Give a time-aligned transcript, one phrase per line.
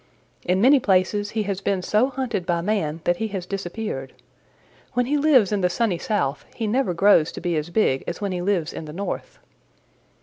[0.43, 4.13] In many places he has been so hunted by man that he has disappeared.
[4.93, 8.19] When he lives in the Sunny South he never grows to be as big as
[8.19, 9.37] when he lives in the North.